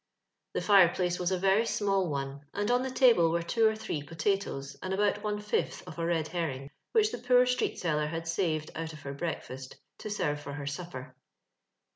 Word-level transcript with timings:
The 0.55 0.61
fireplace 0.63 1.19
was 1.19 1.31
a 1.31 1.37
veiy 1.39 1.67
small 1.67 2.09
one, 2.09 2.41
and 2.55 2.71
on 2.71 2.81
the 2.81 2.89
table 2.89 3.29
were 3.29 3.43
two 3.43 3.67
or 3.67 3.75
three 3.75 4.01
potatoes 4.01 4.75
and 4.81 4.95
about 4.95 5.21
one 5.21 5.39
fifth 5.39 5.87
of 5.87 5.99
a 5.99 6.05
red 6.07 6.29
herring, 6.29 6.71
which 6.91 7.11
the 7.11 7.19
poor 7.19 7.45
street 7.45 7.77
seller 7.77 8.07
had 8.07 8.27
saved 8.27 8.71
out 8.73 8.93
of 8.93 9.01
her 9.03 9.13
breakfast 9.13 9.75
to 9.99 10.09
serve 10.09 10.39
for 10.41 10.53
her 10.53 10.65
supper. 10.65 11.15